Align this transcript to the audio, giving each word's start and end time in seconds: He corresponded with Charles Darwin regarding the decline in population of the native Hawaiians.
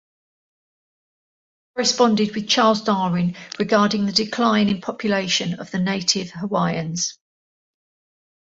He 0.01 1.75
corresponded 1.75 2.33
with 2.33 2.49
Charles 2.49 2.81
Darwin 2.81 3.35
regarding 3.59 4.07
the 4.07 4.11
decline 4.11 4.67
in 4.67 4.81
population 4.81 5.59
of 5.59 5.69
the 5.69 5.77
native 5.77 6.31
Hawaiians. 6.31 7.19